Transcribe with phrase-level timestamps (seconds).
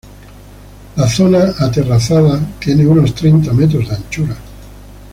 [0.95, 4.35] La zona aterrazada tiene unos treinta metros de anchura.